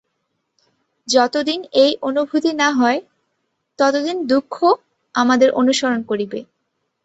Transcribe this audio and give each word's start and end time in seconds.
যতদিন 1.07 1.59
এই 1.83 1.91
অনুভূতি 2.01 2.51
না 2.53 2.69
হয়, 2.71 2.99
ততদিন 3.79 4.17
দুঃখ 4.27 4.55
আমাদের 5.15 5.49
অনুসরণ 5.51 5.99
করিবে। 6.03 6.39